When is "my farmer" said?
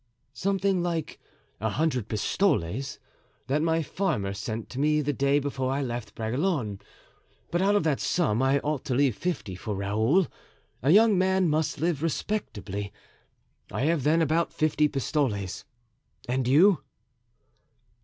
3.61-4.33